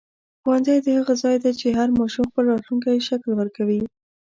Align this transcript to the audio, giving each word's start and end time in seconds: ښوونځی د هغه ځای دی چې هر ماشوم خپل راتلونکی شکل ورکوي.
ښوونځی 0.41 0.77
د 0.85 0.87
هغه 0.97 1.13
ځای 1.23 1.35
دی 1.43 1.51
چې 1.59 1.67
هر 1.77 1.89
ماشوم 1.99 2.25
خپل 2.29 2.43
راتلونکی 2.51 3.05
شکل 3.09 3.29
ورکوي. 3.35 3.81